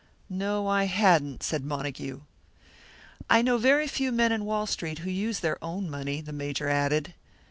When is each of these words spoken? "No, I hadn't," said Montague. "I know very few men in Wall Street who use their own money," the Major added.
"No, 0.31 0.67
I 0.67 0.85
hadn't," 0.85 1.43
said 1.43 1.63
Montague. 1.63 2.21
"I 3.29 3.43
know 3.43 3.59
very 3.59 3.85
few 3.87 4.11
men 4.11 4.31
in 4.31 4.45
Wall 4.45 4.65
Street 4.65 4.97
who 5.05 5.11
use 5.11 5.41
their 5.41 5.63
own 5.63 5.91
money," 5.91 6.21
the 6.21 6.33
Major 6.33 6.67
added. 6.69 7.13